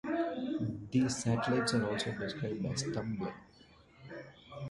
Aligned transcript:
These 0.89 1.15
satellites 1.17 1.75
are 1.75 1.87
also 1.87 2.11
described 2.13 2.65
as 2.65 2.81
"tumbling". 2.91 3.31